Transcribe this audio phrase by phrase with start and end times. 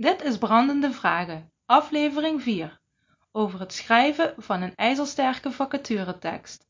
[0.00, 2.80] Dit is Brandende Vragen, aflevering 4,
[3.32, 6.66] over het schrijven van een ijzersterke vacaturetekst.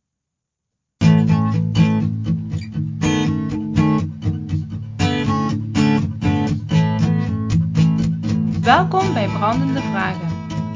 [8.60, 10.28] Welkom bij Brandende Vragen.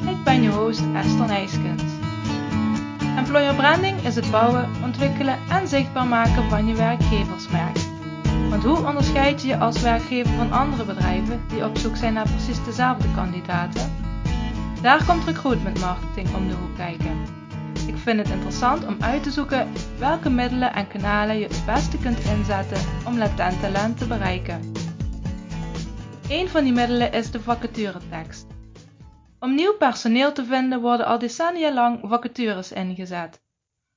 [0.09, 1.82] Ik ben je host Esther Nijskens.
[3.16, 7.84] Employer branding is het bouwen, ontwikkelen en zichtbaar maken van je werkgeversmerk.
[8.55, 12.29] Want hoe onderscheid je je als werkgever van andere bedrijven die op zoek zijn naar
[12.29, 13.92] precies dezelfde kandidaten?
[14.83, 17.23] Daar komt recruitment marketing om de hoek kijken.
[17.87, 21.98] Ik vind het interessant om uit te zoeken welke middelen en kanalen je het beste
[21.98, 24.73] kunt inzetten om latent talent te bereiken.
[26.28, 28.47] Een van die middelen is de vacaturetekst.
[29.39, 33.42] Om nieuw personeel te vinden worden al decennia lang vacatures ingezet.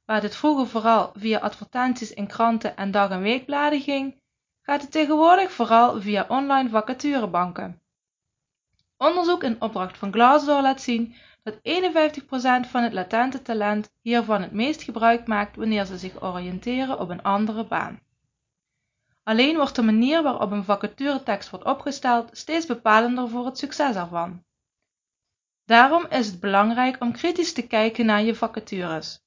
[0.06, 4.17] Waar dit vroeger vooral via advertenties in kranten en dag- en weekbladen ging,
[4.70, 7.82] gaat het tegenwoordig vooral via online vacaturebanken.
[8.98, 14.52] Onderzoek in opdracht van Glassdoor laat zien dat 51% van het latente talent hiervan het
[14.52, 18.00] meest gebruik maakt wanneer ze zich oriënteren op een andere baan.
[19.24, 24.44] Alleen wordt de manier waarop een vacaturetekst wordt opgesteld steeds bepalender voor het succes ervan.
[25.66, 29.20] Daarom is het belangrijk om kritisch te kijken naar je vacatures.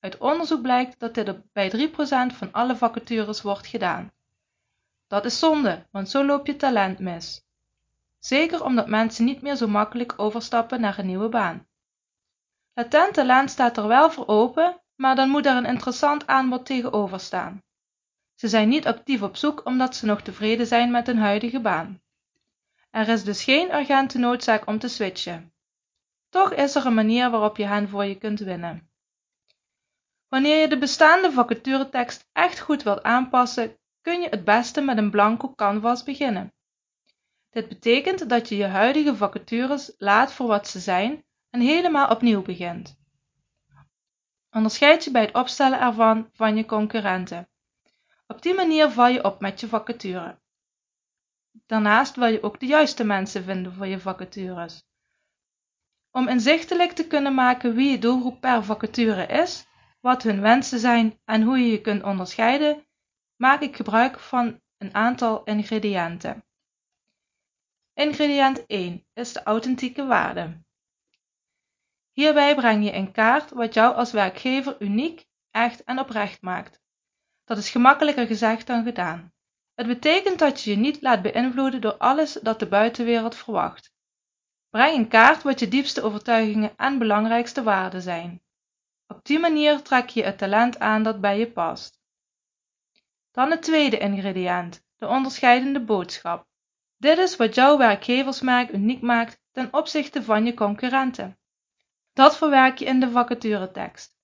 [0.00, 4.14] Uit onderzoek blijkt dat dit bij 3% van alle vacatures wordt gedaan.
[5.06, 7.44] Dat is zonde, want zo loop je talent mis.
[8.18, 11.66] Zeker omdat mensen niet meer zo makkelijk overstappen naar een nieuwe baan.
[12.74, 17.20] Latent talent staat er wel voor open, maar dan moet er een interessant aanbod tegenover
[17.20, 17.62] staan.
[18.34, 22.02] Ze zijn niet actief op zoek omdat ze nog tevreden zijn met hun huidige baan.
[22.90, 25.52] Er is dus geen urgente noodzaak om te switchen.
[26.28, 28.90] Toch is er een manier waarop je hen voor je kunt winnen.
[30.28, 35.10] Wanneer je de bestaande vacaturetekst echt goed wilt aanpassen, kun je het beste met een
[35.10, 36.52] blanco canvas beginnen.
[37.50, 42.42] Dit betekent dat je je huidige vacatures laat voor wat ze zijn en helemaal opnieuw
[42.42, 42.96] begint.
[44.50, 47.48] Onderscheid je bij het opstellen ervan van je concurrenten.
[48.26, 50.38] Op die manier val je op met je vacature.
[51.66, 54.84] Daarnaast wil je ook de juiste mensen vinden voor je vacatures.
[56.10, 59.66] Om inzichtelijk te kunnen maken wie je doelgroep per vacature is,
[60.00, 62.86] wat hun wensen zijn en hoe je je kunt onderscheiden,
[63.36, 66.44] maak ik gebruik van een aantal ingrediënten.
[67.94, 70.64] Ingrediënt 1 is de authentieke waarde.
[72.12, 76.80] Hierbij breng je in kaart wat jou als werkgever uniek, echt en oprecht maakt.
[77.44, 79.32] Dat is gemakkelijker gezegd dan gedaan.
[79.74, 83.92] Het betekent dat je je niet laat beïnvloeden door alles dat de buitenwereld verwacht.
[84.70, 88.42] Breng in kaart wat je diepste overtuigingen en belangrijkste waarden zijn.
[89.06, 91.95] Op die manier trek je het talent aan dat bij je past.
[93.36, 96.46] Dan het tweede ingrediënt, de onderscheidende boodschap.
[96.96, 101.38] Dit is wat jouw werkgeversmerk uniek maakt ten opzichte van je concurrenten.
[102.12, 104.16] Dat verwerk je in de vacaturetekst.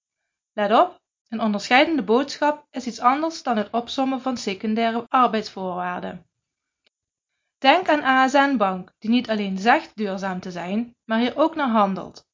[0.52, 6.26] Let op, een onderscheidende boodschap is iets anders dan het opsommen van secundaire arbeidsvoorwaarden.
[7.58, 11.70] Denk aan ASN Bank, die niet alleen zegt duurzaam te zijn, maar hier ook naar
[11.70, 12.26] handelt.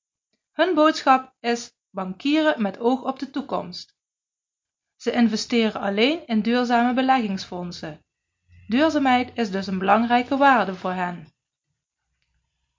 [0.53, 3.98] Hun boodschap is bankieren met oog op de toekomst.
[4.99, 8.05] Ze investeren alleen in duurzame beleggingsfondsen.
[8.67, 11.33] Duurzaamheid is dus een belangrijke waarde voor hen.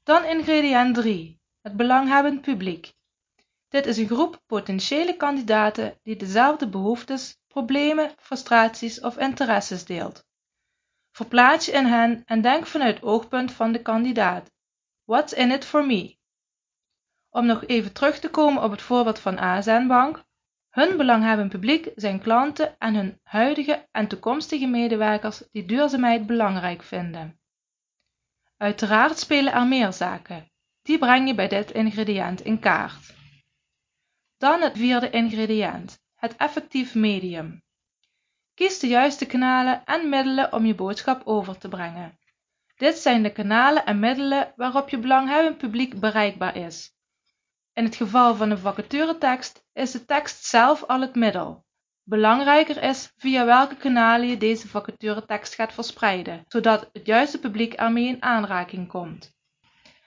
[0.04, 2.94] Dan ingrediënt 3, het belanghebbend publiek.
[3.70, 10.26] Dit is een groep potentiële kandidaten die dezelfde behoeftes, problemen, frustraties of interesses deelt.
[11.12, 14.52] Verplaats je in hen en denk vanuit het oogpunt van de kandidaat.
[15.04, 16.18] What's in it for me?
[17.30, 19.38] Om nog even terug te komen op het voorbeeld van.
[20.80, 27.40] Hun belanghebbend publiek zijn klanten en hun huidige en toekomstige medewerkers die duurzaamheid belangrijk vinden.
[28.58, 30.52] Uiteraard spelen er meer zaken.
[30.82, 33.16] Die breng je bij dit ingrediënt in kaart.
[34.38, 37.64] Dan het vierde ingrediënt, het effectief medium.
[38.54, 42.20] Kies de juiste kanalen en middelen om je boodschap over te brengen.
[42.76, 46.99] Dit zijn de kanalen en middelen waarop je belanghebbend publiek bereikbaar is.
[47.80, 51.66] In het geval van een vacaturetekst is de tekst zelf al het middel.
[52.04, 58.08] Belangrijker is via welke kanalen je deze vacaturetekst gaat verspreiden, zodat het juiste publiek ermee
[58.08, 59.36] in aanraking komt.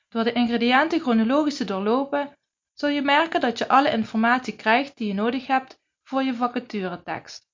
[0.09, 2.39] Door de ingrediënten chronologisch te doorlopen,
[2.73, 7.49] zul je merken dat je alle informatie krijgt die je nodig hebt voor je vacaturetekst.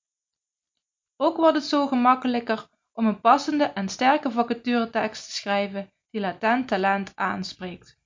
[1.16, 6.68] Ook wordt het zo gemakkelijker om een passende en sterke vacaturetekst te schrijven die latent
[6.68, 7.97] talent aanspreekt.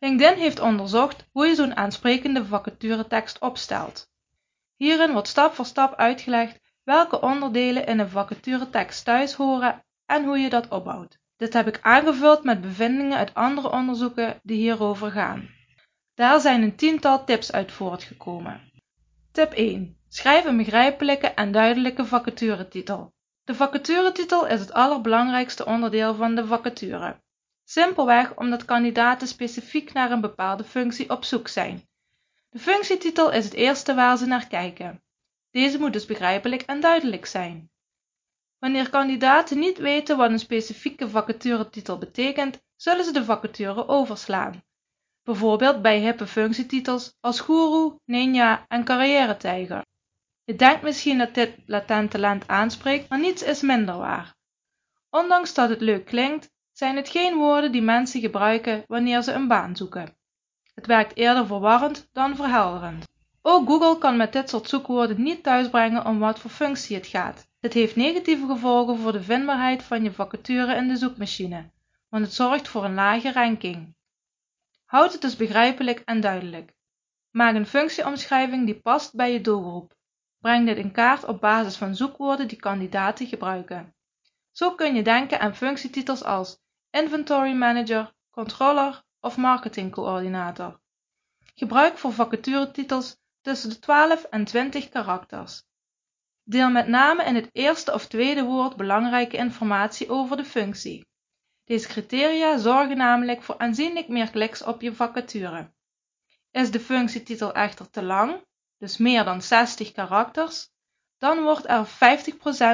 [0.00, 4.08] LinkedIn heeft onderzocht hoe je zo'n aansprekende vacaturetekst opstelt.
[4.76, 10.38] Hierin wordt stap voor stap uitgelegd welke onderdelen in een vacaturetekst thuis horen en hoe
[10.38, 11.18] je dat opbouwt.
[11.36, 15.48] Dit heb ik aangevuld met bevindingen uit andere onderzoeken die hierover gaan.
[16.14, 18.72] Daar zijn een tiental tips uit voortgekomen.
[19.32, 19.96] Tip 1.
[20.08, 23.12] Schrijf een begrijpelijke en duidelijke vacaturetitel.
[23.44, 27.20] De vacaturetitel is het allerbelangrijkste onderdeel van de vacature.
[27.70, 31.88] Simpelweg omdat kandidaten specifiek naar een bepaalde functie op zoek zijn.
[32.48, 35.02] De functietitel is het eerste waar ze naar kijken.
[35.50, 37.70] Deze moet dus begrijpelijk en duidelijk zijn.
[38.58, 44.62] Wanneer kandidaten niet weten wat een specifieke vacaturetitel betekent, zullen ze de vacature overslaan.
[45.22, 49.86] Bijvoorbeeld bij hippe functietitels als goeroe, ninja en carrière-tijger.
[50.44, 54.34] Je denkt misschien dat dit latent talent aanspreekt, maar niets is minder waar.
[55.10, 59.48] Ondanks dat het leuk klinkt, zijn het geen woorden die mensen gebruiken wanneer ze een
[59.48, 60.16] baan zoeken.
[60.74, 63.08] Het werkt eerder verwarrend dan verhelderend.
[63.42, 67.48] Ook Google kan met dit soort zoekwoorden niet thuisbrengen om wat voor functie het gaat.
[67.60, 71.70] Dit heeft negatieve gevolgen voor de vindbaarheid van je vacature in de zoekmachine,
[72.08, 73.94] want het zorgt voor een lage ranking.
[74.84, 76.72] Houd het dus begrijpelijk en duidelijk.
[77.30, 79.94] Maak een functieomschrijving die past bij je doelgroep.
[80.38, 83.94] Breng dit in kaart op basis van zoekwoorden die kandidaten gebruiken.
[84.52, 86.58] Zo kun je denken aan functietitels als
[86.92, 90.80] Inventory Manager, Controller of Marketingcoördinator.
[91.54, 95.64] Gebruik voor vacaturetitels tussen de 12 en 20 karakters.
[96.42, 101.06] Deel met name in het eerste of tweede woord belangrijke informatie over de functie.
[101.64, 105.72] Deze criteria zorgen namelijk voor aanzienlijk meer kliks op je vacature.
[106.50, 108.44] Is de functietitel echter te lang,
[108.78, 110.70] dus meer dan 60 karakters,
[111.18, 111.86] dan wordt er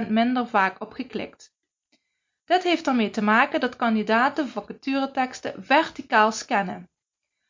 [0.06, 1.54] 50% minder vaak op geklikt.
[2.46, 6.90] Dit heeft ermee te maken dat kandidaten vacatureteksten verticaal scannen.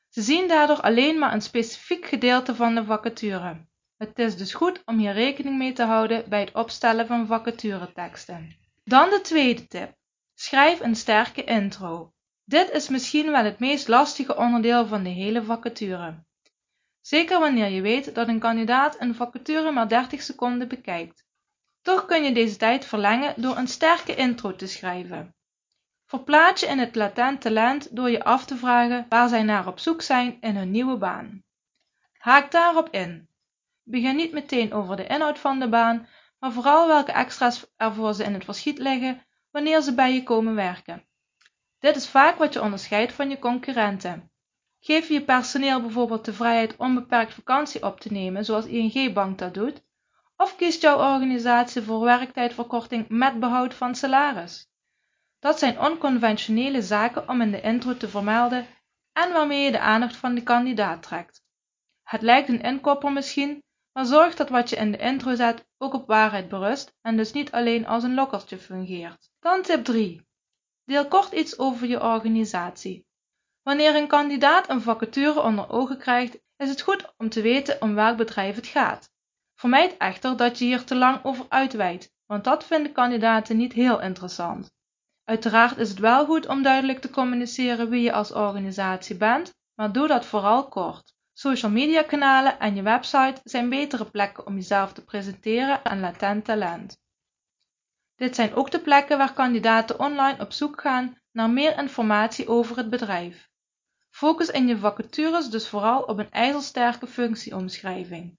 [0.09, 3.67] Ze zien daardoor alleen maar een specifiek gedeelte van de vacature.
[3.97, 8.57] Het is dus goed om hier rekening mee te houden bij het opstellen van vacatureteksten.
[8.85, 9.95] Dan de tweede tip.
[10.35, 12.13] Schrijf een sterke intro.
[12.45, 16.25] Dit is misschien wel het meest lastige onderdeel van de hele vacature.
[17.01, 21.26] Zeker wanneer je weet dat een kandidaat een vacature maar 30 seconden bekijkt.
[21.87, 25.35] Toch kun je deze tijd verlengen door een sterke intro te schrijven.
[26.07, 29.79] Verplaats je in het latent talent door je af te vragen waar zij naar op
[29.79, 31.45] zoek zijn in hun nieuwe baan.
[32.19, 33.29] Haak daarop in.
[33.83, 38.15] Begin niet meteen over de inhoud van de baan, maar vooral welke extra's er voor
[38.15, 41.07] ze in het verschiet liggen wanneer ze bij je komen werken.
[41.79, 44.31] Dit is vaak wat je onderscheidt van je concurrenten.
[44.81, 49.55] Geef je personeel bijvoorbeeld de vrijheid onbeperkt vakantie op te nemen, zoals ING Bank dat
[49.55, 49.85] doet,
[50.37, 54.69] of kiest jouw organisatie voor werktijdverkorting met behoud van salaris?
[55.39, 58.67] Dat zijn onconventionele zaken om in de intro te vermelden
[59.13, 61.43] en waarmee je de aandacht van de kandidaat trekt.
[62.03, 63.63] Het lijkt een inkopper misschien,
[63.93, 67.33] maar zorg dat wat je in de intro zet ook op waarheid berust en dus
[67.33, 69.31] niet alleen als een lokkertje fungeert.
[69.41, 70.27] Dan tip 3.
[70.85, 73.07] Deel kort iets over je organisatie.
[73.63, 77.95] Wanneer een kandidaat een vacature onder ogen krijgt, is het goed om te weten om
[77.95, 79.11] welk bedrijf het gaat.
[79.57, 84.01] Vermijd echter dat je hier te lang over uitweidt, want dat vinden kandidaten niet heel
[84.01, 84.71] interessant.
[85.25, 89.93] Uiteraard is het wel goed om duidelijk te communiceren wie je als organisatie bent, maar
[89.93, 91.15] doe dat vooral kort.
[91.33, 96.45] Social media kanalen en je website zijn betere plekken om jezelf te presenteren aan latent
[96.45, 96.99] talent.
[98.15, 102.77] Dit zijn ook de plekken waar kandidaten online op zoek gaan naar meer informatie over
[102.77, 103.51] het bedrijf.
[104.11, 108.39] Focus in je vacatures dus vooral op een ijzersterke functieomschrijving.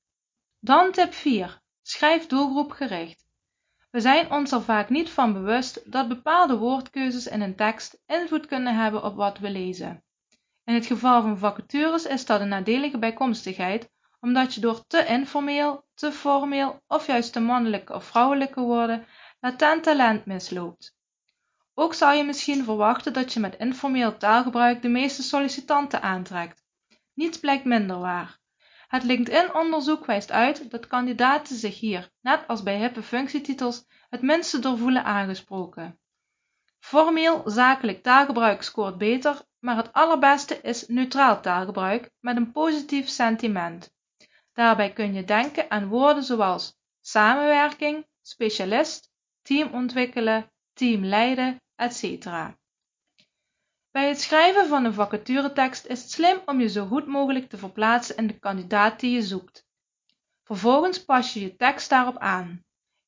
[0.60, 1.62] Dan tip 4.
[1.82, 3.26] Schrijf doelgroepgericht.
[3.92, 8.46] We zijn ons er vaak niet van bewust dat bepaalde woordkeuzes in een tekst invloed
[8.46, 10.04] kunnen hebben op wat we lezen.
[10.64, 15.86] In het geval van vacatures is dat een nadelige bijkomstigheid, omdat je door te informeel,
[15.94, 19.06] te formeel of juist te mannelijke of vrouwelijke woorden
[19.40, 20.96] latent talent misloopt.
[21.74, 26.64] Ook zou je misschien verwachten dat je met informeel taalgebruik de meeste sollicitanten aantrekt.
[27.14, 28.40] Niets blijkt minder waar.
[28.88, 34.60] Het LinkedIn-onderzoek wijst uit dat kandidaten zich hier, net als bij hippe functietitels, het minste
[34.60, 36.00] door voelen aangesproken.
[36.80, 43.94] Formeel zakelijk taalgebruik scoort beter, maar het allerbeste is neutraal taalgebruik met een positief sentiment.
[44.54, 52.26] Daarbij kun je denken aan woorden zoals samenwerking, specialist, team ontwikkelen, team leiden, etc.
[53.92, 57.58] Bij het schrijven van een vacaturetekst is het slim om je zo goed mogelijk te
[57.58, 59.66] verplaatsen in de kandidaat die je zoekt.
[60.44, 62.66] Vervolgens pas je je tekst daarop aan.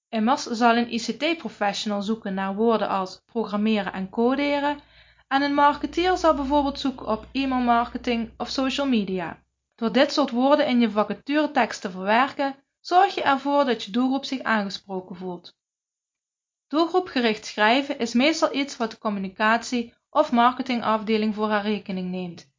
[0.10, 4.80] Immers zal een ICT-professional zoeken naar woorden als programmeren en coderen
[5.28, 9.44] en een marketeer zal bijvoorbeeld zoeken op e-mailmarketing of social media.
[9.76, 14.26] Door dit soort woorden in je vacaturetekst te verwerken, zorg je ervoor dat je doelgroep
[14.26, 15.58] zich aangesproken voelt.
[16.68, 22.52] Doelgroepgericht schrijven is meestal iets wat de communicatie of marketingafdeling voor haar rekening neemt.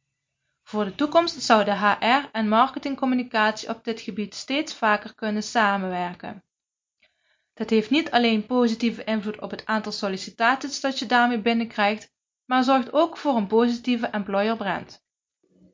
[0.63, 6.43] Voor de toekomst zouden HR en marketingcommunicatie op dit gebied steeds vaker kunnen samenwerken.
[7.53, 12.11] Dat heeft niet alleen positieve invloed op het aantal sollicitaties dat je daarmee binnenkrijgt,
[12.45, 15.03] maar zorgt ook voor een positieve employer brand.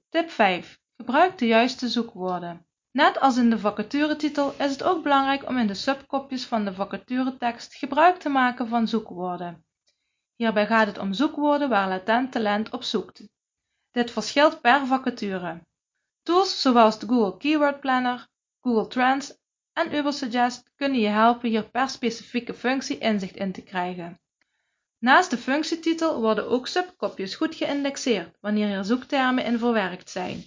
[0.09, 0.79] Tip 5.
[0.97, 2.65] Gebruik de juiste zoekwoorden.
[2.91, 6.73] Net als in de vacaturetitel is het ook belangrijk om in de subkopjes van de
[6.73, 9.65] vacaturetekst gebruik te maken van zoekwoorden.
[10.37, 13.27] Hierbij gaat het om zoekwoorden waar latent talent op zoekt.
[13.91, 15.61] Dit verschilt per vacature.
[16.23, 18.27] Tools zoals de Google Keyword Planner,
[18.61, 19.37] Google Trends
[19.73, 24.19] en Ubersuggest kunnen je helpen hier per specifieke functie inzicht in te krijgen.
[24.99, 30.43] Naast de functietitel worden ook subkopjes goed geïndexeerd wanneer er zoektermen in verwerkt zijn.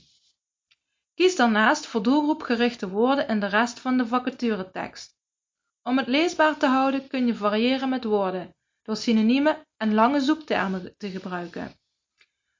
[1.14, 5.18] Kies daarnaast voor doelgroepgerichte woorden in de rest van de vacaturetekst.
[5.82, 10.94] Om het leesbaar te houden kun je variëren met woorden door synoniemen en lange zoektermen
[10.96, 11.72] te gebruiken.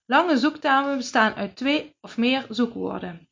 [0.07, 3.29] Lange zoektermen bestaan uit twee of meer zoekwoorden.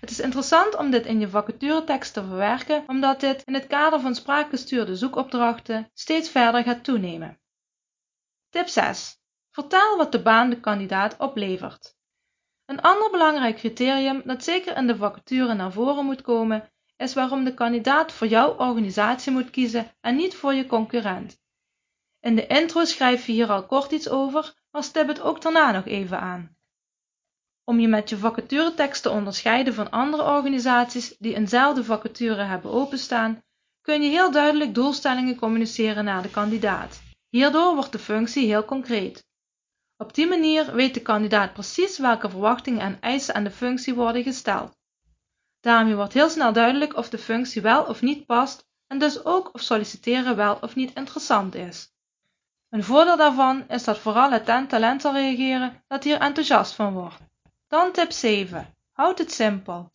[0.00, 4.00] Het is interessant om dit in je vacaturetekst te verwerken, omdat dit in het kader
[4.00, 7.38] van spraakgestuurde zoekopdrachten steeds verder gaat toenemen.
[8.48, 9.18] Tip 6.
[9.50, 11.96] Vertaal wat de baan de kandidaat oplevert.
[12.64, 17.44] Een ander belangrijk criterium dat zeker in de vacature naar voren moet komen, is waarom
[17.44, 21.44] de kandidaat voor jouw organisatie moet kiezen en niet voor je concurrent.
[22.26, 25.70] In de intro schrijf je hier al kort iets over, maar stip het ook daarna
[25.70, 26.56] nog even aan.
[27.64, 33.42] Om je met je vacaturetekst te onderscheiden van andere organisaties die eenzelfde vacature hebben openstaan,
[33.80, 37.02] kun je heel duidelijk doelstellingen communiceren naar de kandidaat.
[37.28, 39.24] Hierdoor wordt de functie heel concreet.
[39.96, 44.22] Op die manier weet de kandidaat precies welke verwachtingen en eisen aan de functie worden
[44.22, 44.76] gesteld.
[45.60, 49.54] Daarmee wordt heel snel duidelijk of de functie wel of niet past en dus ook
[49.54, 51.94] of solliciteren wel of niet interessant is.
[52.70, 57.18] Een voordeel daarvan is dat vooral latent talent zal reageren dat hier enthousiast van wordt.
[57.68, 58.74] Dan tip 7.
[58.92, 59.92] Houd het simpel.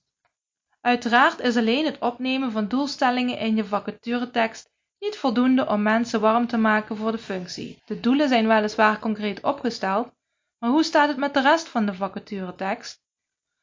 [0.81, 6.47] Uiteraard is alleen het opnemen van doelstellingen in je vacaturetekst niet voldoende om mensen warm
[6.47, 7.81] te maken voor de functie.
[7.85, 10.11] De doelen zijn weliswaar concreet opgesteld,
[10.57, 13.01] maar hoe staat het met de rest van de vacaturetekst?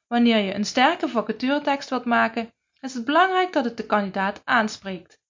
[0.06, 5.20] Wanneer je een sterke vacaturetekst wilt maken, is het belangrijk dat het de kandidaat aanspreekt.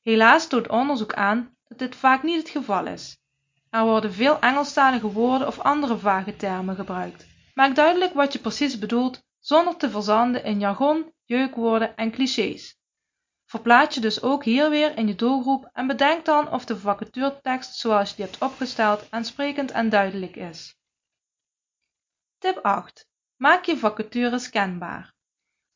[0.00, 3.18] Helaas toont onderzoek aan dat dit vaak niet het geval is.
[3.70, 7.26] Er worden veel Engelstalige woorden of andere vage termen gebruikt.
[7.54, 12.76] Maak duidelijk wat je precies bedoelt zonder te verzanden in jargon, jeukwoorden en clichés.
[13.44, 17.74] Verplaats je dus ook hier weer in je doelgroep en bedenk dan of de vacaturetekst
[17.74, 20.76] zoals je die hebt opgesteld aansprekend en duidelijk is.
[22.38, 23.06] Tip 8.
[23.36, 25.14] Maak je vacatures kenbaar.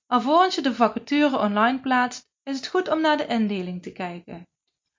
[0.06, 4.46] Alvorens je de vacature online plaatst, is het goed om naar de indeling te kijken.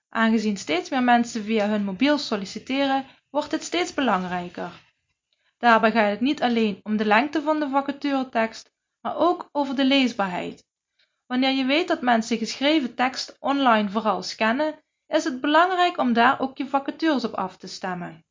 [0.08, 4.70] Aangezien steeds meer mensen via hun mobiel solliciteren, wordt dit steeds belangrijker.
[5.58, 9.84] Daarbij gaat het niet alleen om de lengte van de vacaturetekst, maar ook over de
[9.84, 10.66] leesbaarheid.
[11.26, 16.40] Wanneer je weet dat mensen geschreven tekst online vooral scannen, is het belangrijk om daar
[16.40, 18.24] ook je vacatures op af te stemmen.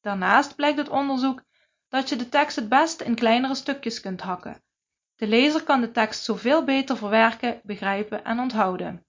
[0.00, 1.42] Daarnaast blijkt uit onderzoek
[1.88, 4.62] dat je de tekst het beste in kleinere stukjes kunt hakken.
[5.16, 9.05] De lezer kan de tekst zoveel beter verwerken, begrijpen en onthouden.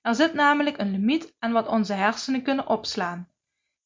[0.00, 3.28] Er zit namelijk een limiet aan wat onze hersenen kunnen opslaan.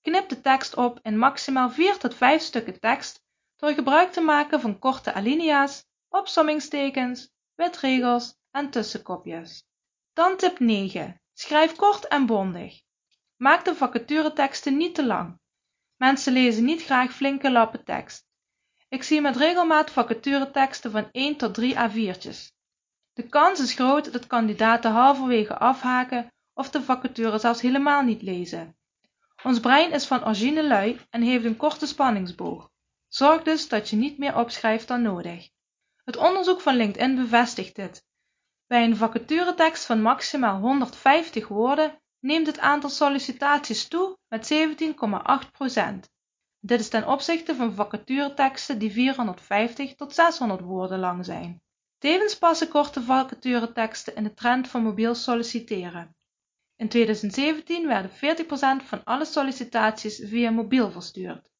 [0.00, 3.24] Knip de tekst op in maximaal 4 tot 5 stukken tekst
[3.56, 9.66] door gebruik te maken van korte alinea's, opsommingstekens, witregels en tussenkopjes.
[10.12, 11.20] Dan tip 9.
[11.32, 12.82] Schrijf kort en bondig.
[13.36, 15.38] Maak de vacatureteksten niet te lang.
[15.96, 18.26] Mensen lezen niet graag flinke lappen tekst.
[18.88, 22.53] Ik zie met regelmaat vacatureteksten van 1 tot 3 A4'tjes.
[23.14, 28.76] De kans is groot dat kandidaten halverwege afhaken of de vacature zelfs helemaal niet lezen.
[29.42, 32.70] Ons brein is van origine lui en heeft een korte spanningsboog.
[33.08, 35.48] Zorg dus dat je niet meer opschrijft dan nodig.
[36.04, 38.04] Het onderzoek van LinkedIn bevestigt dit.
[38.66, 46.12] Bij een vacaturetekst van maximaal 150 woorden neemt het aantal sollicitaties toe met 17,8%.
[46.60, 51.62] Dit is ten opzichte van vacatureteksten die 450 tot 600 woorden lang zijn.
[52.04, 56.16] Tevens passen korte vacatureteksten in de trend van mobiel solliciteren.
[56.76, 61.50] In 2017 werden 40% van alle sollicitaties via mobiel verstuurd.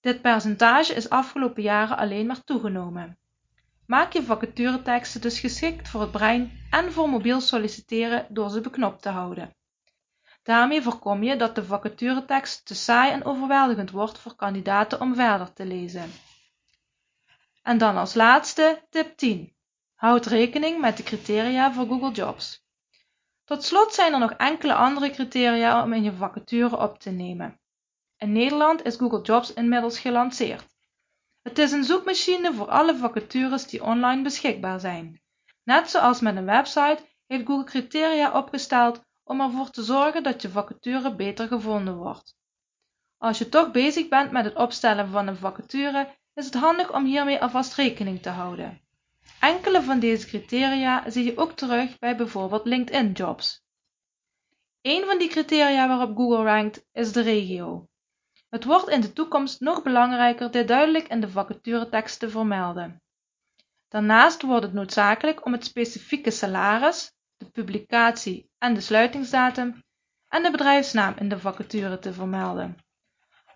[0.00, 3.18] Dit percentage is afgelopen jaren alleen maar toegenomen.
[3.86, 9.02] Maak je vacatureteksten dus geschikt voor het brein en voor mobiel solliciteren door ze beknopt
[9.02, 9.54] te houden.
[10.42, 15.52] Daarmee voorkom je dat de vacaturetekst te saai en overweldigend wordt voor kandidaten om verder
[15.52, 16.10] te lezen.
[17.62, 19.54] En dan als laatste tip 10.
[19.96, 22.64] Houd rekening met de criteria voor Google Jobs.
[23.44, 27.60] Tot slot zijn er nog enkele andere criteria om in je vacature op te nemen.
[28.16, 30.66] In Nederland is Google Jobs inmiddels gelanceerd.
[31.42, 35.20] Het is een zoekmachine voor alle vacatures die online beschikbaar zijn.
[35.64, 40.48] Net zoals met een website heeft Google criteria opgesteld om ervoor te zorgen dat je
[40.48, 42.36] vacature beter gevonden wordt.
[43.18, 47.04] Als je toch bezig bent met het opstellen van een vacature, is het handig om
[47.04, 48.85] hiermee alvast rekening te houden.
[49.40, 53.64] Enkele van deze criteria zie je ook terug bij bijvoorbeeld LinkedIn Jobs.
[54.80, 57.88] Een van die criteria waarop Google rankt is de regio.
[58.48, 63.02] Het wordt in de toekomst nog belangrijker dit duidelijk in de vacaturetekst te vermelden.
[63.88, 69.84] Daarnaast wordt het noodzakelijk om het specifieke salaris, de publicatie en de sluitingsdatum
[70.28, 72.85] en de bedrijfsnaam in de vacature te vermelden.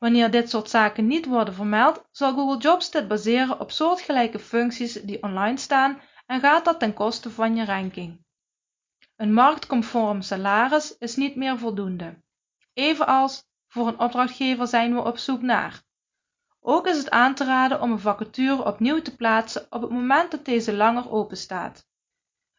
[0.01, 4.93] Wanneer dit soort zaken niet worden vermeld, zal Google Jobs dit baseren op soortgelijke functies
[4.93, 8.25] die online staan en gaat dat ten koste van je ranking.
[9.17, 12.23] Een marktconform salaris is niet meer voldoende.
[12.73, 15.83] Evenals voor een opdrachtgever zijn we op zoek naar.
[16.61, 20.31] Ook is het aan te raden om een vacature opnieuw te plaatsen op het moment
[20.31, 21.87] dat deze langer openstaat.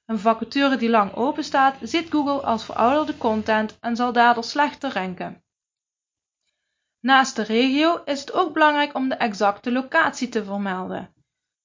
[0.05, 5.43] Een vacature die lang openstaat ziet Google als verouderde content en zal daardoor slechter ranken.
[7.01, 11.13] Naast de regio is het ook belangrijk om de exacte locatie te vermelden.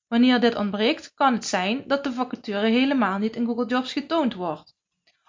[0.09, 4.35] Wanneer dit ontbreekt, kan het zijn dat de vacature helemaal niet in Google Jobs getoond
[4.35, 4.75] wordt.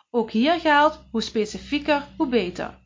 [0.09, 2.79] Ook hier geldt, hoe specifieker, hoe beter.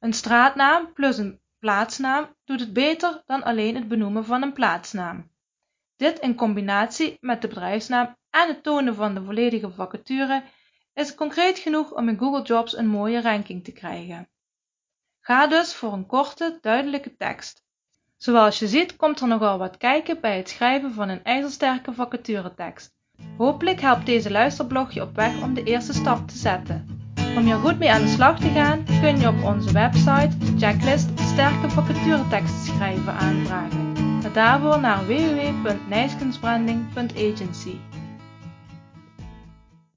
[0.00, 5.30] Een straatnaam plus een plaatsnaam doet het beter dan alleen het benoemen van een plaatsnaam.
[5.96, 10.44] Dit in combinatie met de bedrijfsnaam en het tonen van de volledige vacature
[10.94, 14.29] is concreet genoeg om in Google Jobs een mooie ranking te krijgen.
[15.20, 17.62] Ga dus voor een korte, duidelijke tekst.
[18.16, 22.92] Zoals je ziet komt er nogal wat kijken bij het schrijven van een ijzersterke vacaturetekst.
[23.36, 26.86] Hopelijk helpt deze luisterblog je op weg om de eerste stap te zetten.
[27.36, 30.54] Om hier goed mee aan de slag te gaan kun je op onze website de
[30.58, 33.96] checklist sterke vacaturetekst schrijven aanvragen.
[34.22, 37.78] Ga daarvoor naar www.nijskensbranding.agency.